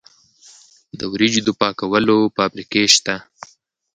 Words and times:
د 0.99 1.01
وریجو 1.11 1.41
د 1.43 1.49
پاکولو 1.59 2.17
فابریکې 2.35 2.83
شته. 2.95 3.15